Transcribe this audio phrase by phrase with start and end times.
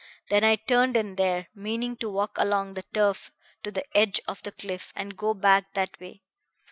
[0.29, 4.41] Then I turned in there, meaning to walk along the turf to the edge of
[4.41, 6.23] the cliff, and go back that way.